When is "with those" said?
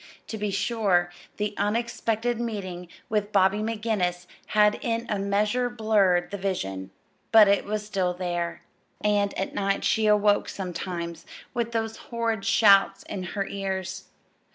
11.53-11.97